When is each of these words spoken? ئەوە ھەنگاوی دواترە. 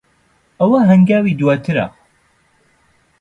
ئەوە 0.59 0.79
ھەنگاوی 0.89 1.37
دواترە. 1.39 1.85